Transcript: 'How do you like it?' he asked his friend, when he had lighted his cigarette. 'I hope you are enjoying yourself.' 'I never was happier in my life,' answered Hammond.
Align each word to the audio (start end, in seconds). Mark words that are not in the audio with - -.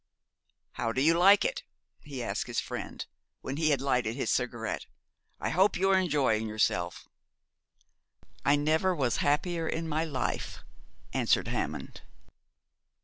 'How 0.71 0.91
do 0.91 0.99
you 0.99 1.13
like 1.13 1.45
it?' 1.45 1.61
he 1.99 2.23
asked 2.23 2.47
his 2.47 2.59
friend, 2.59 3.05
when 3.41 3.57
he 3.57 3.69
had 3.69 3.81
lighted 3.81 4.15
his 4.15 4.31
cigarette. 4.31 4.87
'I 5.39 5.51
hope 5.51 5.77
you 5.77 5.91
are 5.91 5.99
enjoying 5.99 6.47
yourself.' 6.47 7.07
'I 8.43 8.55
never 8.55 8.95
was 8.95 9.17
happier 9.17 9.67
in 9.67 9.87
my 9.87 10.03
life,' 10.03 10.63
answered 11.13 11.49
Hammond. 11.49 12.01